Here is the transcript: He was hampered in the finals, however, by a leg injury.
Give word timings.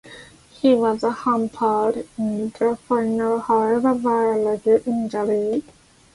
He 0.49 0.73
was 0.73 1.03
hampered 1.03 2.07
in 2.17 2.49
the 2.57 2.75
finals, 2.87 3.43
however, 3.43 3.93
by 3.93 4.23
a 4.33 4.37
leg 4.39 4.67
injury. 4.87 5.63